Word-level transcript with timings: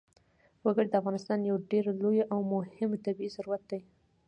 وګړي 0.65 0.87
د 0.89 0.95
افغانستان 1.01 1.39
یو 1.49 1.57
ډېر 1.71 1.85
لوی 2.01 2.19
او 2.33 2.39
مهم 2.53 2.91
طبعي 3.05 3.29
ثروت 3.35 3.61
دی. 3.71 3.81